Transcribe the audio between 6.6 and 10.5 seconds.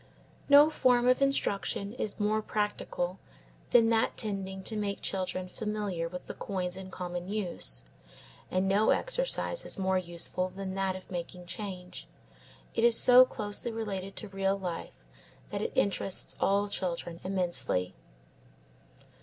in common use, and no exercise is more useful